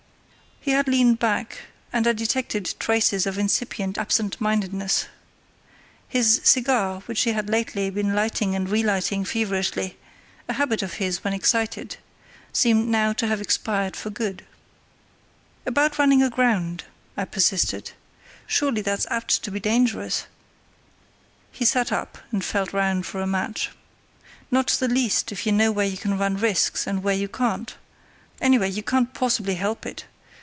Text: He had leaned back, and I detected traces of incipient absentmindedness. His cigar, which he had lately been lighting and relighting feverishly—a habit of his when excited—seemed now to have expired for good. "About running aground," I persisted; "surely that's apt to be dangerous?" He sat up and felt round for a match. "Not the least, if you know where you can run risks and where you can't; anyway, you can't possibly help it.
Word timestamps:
He 0.63 0.69
had 0.77 0.87
leaned 0.87 1.17
back, 1.17 1.57
and 1.91 2.05
I 2.05 2.13
detected 2.13 2.75
traces 2.77 3.25
of 3.25 3.39
incipient 3.39 3.97
absentmindedness. 3.97 5.07
His 6.07 6.39
cigar, 6.43 6.99
which 7.07 7.21
he 7.23 7.31
had 7.31 7.49
lately 7.49 7.89
been 7.89 8.13
lighting 8.13 8.53
and 8.53 8.69
relighting 8.69 9.25
feverishly—a 9.25 10.53
habit 10.53 10.83
of 10.83 10.93
his 11.01 11.23
when 11.23 11.33
excited—seemed 11.33 12.87
now 12.87 13.11
to 13.11 13.25
have 13.25 13.41
expired 13.41 13.95
for 13.95 14.11
good. 14.11 14.45
"About 15.65 15.97
running 15.97 16.21
aground," 16.21 16.83
I 17.17 17.25
persisted; 17.25 17.93
"surely 18.45 18.81
that's 18.83 19.07
apt 19.09 19.41
to 19.41 19.49
be 19.49 19.59
dangerous?" 19.59 20.27
He 21.51 21.65
sat 21.65 21.91
up 21.91 22.19
and 22.31 22.45
felt 22.45 22.71
round 22.71 23.07
for 23.07 23.19
a 23.19 23.25
match. 23.25 23.71
"Not 24.51 24.67
the 24.67 24.87
least, 24.87 25.31
if 25.31 25.47
you 25.47 25.51
know 25.53 25.71
where 25.71 25.87
you 25.87 25.97
can 25.97 26.19
run 26.19 26.37
risks 26.37 26.85
and 26.85 27.01
where 27.01 27.15
you 27.15 27.27
can't; 27.27 27.73
anyway, 28.39 28.69
you 28.69 28.83
can't 28.83 29.11
possibly 29.15 29.55
help 29.55 29.87
it. 29.87 30.05